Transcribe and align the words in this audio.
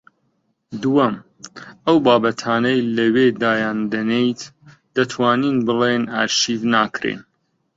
دووەم: 0.81 1.15
ئەو 1.85 1.97
بابەتانەی 2.05 2.79
لەوێ 2.97 3.27
دایان 3.41 3.79
دەنێیت 3.93 4.41
دەتوانین 4.95 5.57
بڵێین 5.67 6.03
ئەرشیف 6.15 6.61
ناکرێن 6.73 7.21